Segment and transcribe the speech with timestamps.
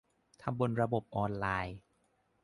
[0.41, 1.77] ทำบนระบบออนไลน์